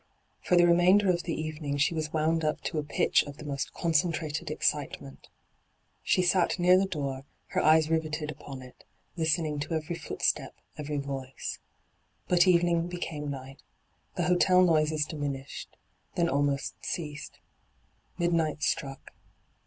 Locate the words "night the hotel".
13.29-14.63